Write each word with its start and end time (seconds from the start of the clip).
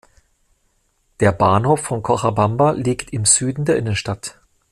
Der 1.19 1.31
Bahnhof 1.31 1.81
von 1.81 2.01
Cochabamba 2.01 2.71
liegt 2.71 3.13
im 3.13 3.23
Süden 3.23 3.65
der 3.65 3.75
Innenstadt. 3.75 4.39